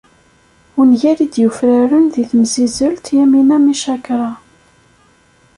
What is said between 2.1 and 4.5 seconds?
deg temsizzelt Yamina Micakra.